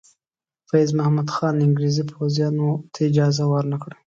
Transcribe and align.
فیض 0.69 0.89
محمد 0.97 1.27
خان 1.35 1.55
انګریزي 1.65 2.03
پوځیانو 2.11 2.69
ته 2.93 2.99
اجازه 3.09 3.43
ور 3.51 3.65
نه 3.71 3.77
کړه. 3.83 3.97